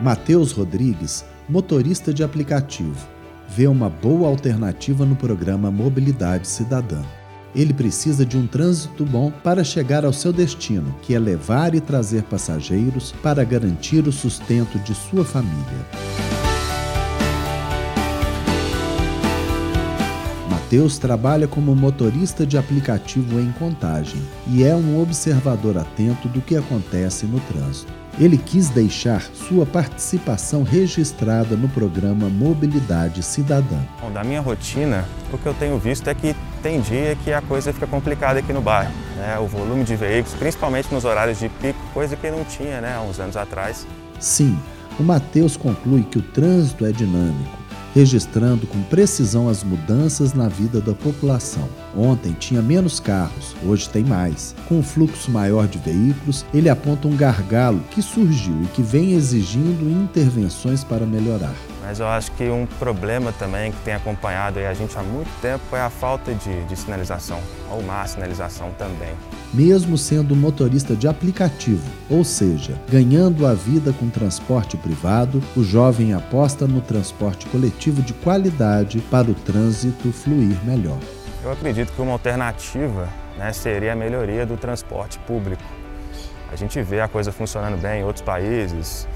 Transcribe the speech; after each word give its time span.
Matheus 0.00 0.52
Rodrigues, 0.52 1.24
motorista 1.48 2.12
de 2.12 2.22
aplicativo, 2.22 3.08
vê 3.48 3.66
uma 3.66 3.88
boa 3.88 4.28
alternativa 4.28 5.06
no 5.06 5.16
programa 5.16 5.70
Mobilidade 5.70 6.46
Cidadã. 6.46 7.02
Ele 7.54 7.72
precisa 7.72 8.26
de 8.26 8.36
um 8.36 8.46
trânsito 8.46 9.04
bom 9.06 9.30
para 9.30 9.64
chegar 9.64 10.04
ao 10.04 10.12
seu 10.12 10.32
destino, 10.32 10.94
que 11.00 11.14
é 11.14 11.18
levar 11.18 11.74
e 11.74 11.80
trazer 11.80 12.24
passageiros 12.24 13.12
para 13.22 13.42
garantir 13.42 14.06
o 14.06 14.12
sustento 14.12 14.78
de 14.80 14.94
sua 14.94 15.24
família. 15.24 16.35
Mateus 20.66 20.98
trabalha 20.98 21.46
como 21.46 21.76
motorista 21.76 22.44
de 22.44 22.58
aplicativo 22.58 23.38
em 23.38 23.52
Contagem 23.52 24.20
e 24.48 24.64
é 24.64 24.74
um 24.74 25.00
observador 25.00 25.78
atento 25.78 26.26
do 26.26 26.40
que 26.40 26.56
acontece 26.56 27.24
no 27.24 27.38
trânsito. 27.38 27.92
Ele 28.18 28.36
quis 28.36 28.68
deixar 28.68 29.22
sua 29.32 29.64
participação 29.64 30.64
registrada 30.64 31.54
no 31.54 31.68
programa 31.68 32.28
Mobilidade 32.28 33.22
Cidadã. 33.22 33.78
Bom, 34.00 34.10
da 34.10 34.24
minha 34.24 34.40
rotina, 34.40 35.04
o 35.32 35.38
que 35.38 35.46
eu 35.46 35.54
tenho 35.54 35.78
visto 35.78 36.08
é 36.08 36.14
que 36.14 36.34
tem 36.64 36.80
dia 36.80 37.16
que 37.22 37.32
a 37.32 37.40
coisa 37.40 37.72
fica 37.72 37.86
complicada 37.86 38.40
aqui 38.40 38.52
no 38.52 38.60
bairro. 38.60 38.90
Né? 39.16 39.38
O 39.38 39.46
volume 39.46 39.84
de 39.84 39.94
veículos, 39.94 40.36
principalmente 40.36 40.92
nos 40.92 41.04
horários 41.04 41.38
de 41.38 41.48
pico, 41.48 41.78
coisa 41.94 42.16
que 42.16 42.28
não 42.28 42.42
tinha 42.42 42.80
né, 42.80 42.96
há 42.96 43.02
uns 43.02 43.20
anos 43.20 43.36
atrás. 43.36 43.86
Sim, 44.18 44.58
o 44.98 45.04
Matheus 45.04 45.56
conclui 45.56 46.02
que 46.02 46.18
o 46.18 46.22
trânsito 46.22 46.84
é 46.84 46.90
dinâmico 46.90 47.65
registrando 47.96 48.66
com 48.66 48.82
precisão 48.82 49.48
as 49.48 49.64
mudanças 49.64 50.34
na 50.34 50.48
vida 50.48 50.82
da 50.82 50.92
população. 50.92 51.66
Ontem 51.96 52.32
tinha 52.38 52.60
menos 52.60 53.00
carros, 53.00 53.56
hoje 53.64 53.88
tem 53.88 54.04
mais. 54.04 54.54
Com 54.68 54.80
um 54.80 54.82
fluxo 54.82 55.30
maior 55.30 55.66
de 55.66 55.78
veículos, 55.78 56.44
ele 56.52 56.68
aponta 56.68 57.08
um 57.08 57.16
gargalo 57.16 57.80
que 57.90 58.02
surgiu 58.02 58.62
e 58.62 58.66
que 58.66 58.82
vem 58.82 59.12
exigindo 59.12 59.90
intervenções 59.90 60.84
para 60.84 61.06
melhorar. 61.06 61.54
Mas 61.86 62.00
eu 62.00 62.06
acho 62.08 62.32
que 62.32 62.42
um 62.50 62.66
problema 62.80 63.32
também 63.32 63.70
que 63.70 63.78
tem 63.84 63.94
acompanhado 63.94 64.58
a 64.58 64.74
gente 64.74 64.98
há 64.98 65.02
muito 65.04 65.30
tempo 65.40 65.76
é 65.76 65.80
a 65.80 65.88
falta 65.88 66.34
de, 66.34 66.64
de 66.64 66.76
sinalização, 66.76 67.40
ou 67.70 67.80
má 67.80 68.04
sinalização 68.06 68.72
também. 68.76 69.14
Mesmo 69.54 69.96
sendo 69.96 70.34
motorista 70.34 70.96
de 70.96 71.06
aplicativo, 71.06 71.88
ou 72.10 72.24
seja, 72.24 72.74
ganhando 72.90 73.46
a 73.46 73.54
vida 73.54 73.92
com 73.92 74.10
transporte 74.10 74.76
privado, 74.76 75.40
o 75.56 75.62
jovem 75.62 76.12
aposta 76.12 76.66
no 76.66 76.80
transporte 76.80 77.46
coletivo 77.46 78.02
de 78.02 78.12
qualidade 78.12 78.98
para 79.08 79.30
o 79.30 79.34
trânsito 79.34 80.10
fluir 80.10 80.58
melhor. 80.64 80.98
Eu 81.46 81.52
acredito 81.52 81.92
que 81.92 82.02
uma 82.02 82.10
alternativa 82.10 83.08
né, 83.36 83.52
seria 83.52 83.92
a 83.92 83.94
melhoria 83.94 84.44
do 84.44 84.56
transporte 84.56 85.16
público. 85.20 85.62
A 86.50 86.56
gente 86.56 86.82
vê 86.82 87.00
a 87.00 87.06
coisa 87.06 87.30
funcionando 87.30 87.80
bem 87.80 88.00
em 88.00 88.04
outros 88.04 88.24
países, 88.24 89.06